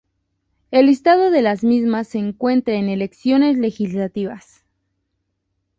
[0.71, 4.65] El listado de las mismas se encuentra en elecciones legislativas.